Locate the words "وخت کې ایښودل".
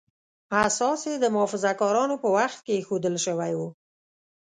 2.37-3.15